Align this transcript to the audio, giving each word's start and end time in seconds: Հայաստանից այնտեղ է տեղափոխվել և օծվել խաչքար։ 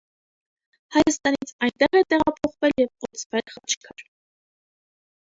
Հայաստանից 0.93 1.51
այնտեղ 1.67 1.97
է 1.99 2.01
տեղափոխվել 2.13 2.73
և 2.83 3.05
օծվել 3.09 3.45
խաչքար։ 3.57 4.03